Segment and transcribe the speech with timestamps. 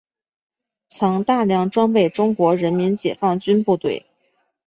[0.89, 4.07] 曾大量装备中国人民解放军部队。